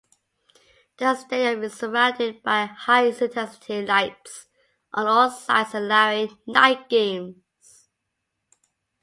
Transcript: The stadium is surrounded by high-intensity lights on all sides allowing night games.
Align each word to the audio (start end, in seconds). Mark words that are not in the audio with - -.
The 0.97 1.13
stadium 1.13 1.61
is 1.63 1.73
surrounded 1.75 2.41
by 2.41 2.65
high-intensity 2.65 3.85
lights 3.85 4.47
on 4.95 5.05
all 5.05 5.29
sides 5.29 5.75
allowing 5.75 6.39
night 6.47 6.89
games. 6.89 7.87